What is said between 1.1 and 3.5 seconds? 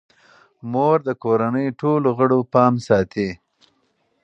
کورنۍ ټولو غړو پام ساتي.